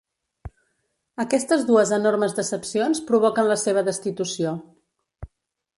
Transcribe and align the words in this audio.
Aquestes 1.23 1.65
dues 1.67 1.91
enormes 1.99 2.33
decepcions 2.41 3.03
provoquen 3.11 3.53
la 3.53 3.61
seva 3.67 3.85
destitució. 3.91 4.57